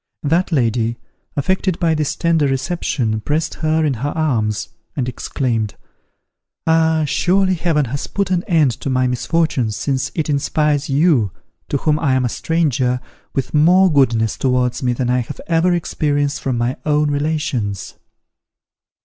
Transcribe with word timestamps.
That 0.23 0.51
lady, 0.51 0.97
affected 1.37 1.77
by 1.79 1.93
this 1.93 2.15
tender 2.15 2.47
reception, 2.47 3.19
pressed 3.21 3.53
her 3.61 3.85
in 3.85 3.93
her 4.01 4.09
arms, 4.09 4.69
and 4.95 5.07
exclaimed, 5.07 5.75
"Ah 6.65 7.03
surely 7.05 7.53
Heaven 7.53 7.85
has 7.85 8.07
put 8.07 8.31
an 8.31 8.43
end 8.45 8.71
to 8.81 8.89
my 8.89 9.05
misfortunes, 9.05 9.75
since 9.75 10.11
it 10.15 10.27
inspires 10.27 10.89
you, 10.89 11.29
to 11.69 11.77
whom 11.77 11.99
I 11.99 12.15
am 12.15 12.25
a 12.25 12.29
stranger, 12.29 12.99
with 13.35 13.53
more 13.53 13.93
goodness 13.93 14.37
towards 14.39 14.81
me 14.81 14.93
than 14.93 15.11
I 15.11 15.19
have 15.19 15.39
ever 15.45 15.71
experienced 15.71 16.41
from 16.41 16.57
my 16.57 16.77
own 16.83 17.11
relations!" 17.11 17.93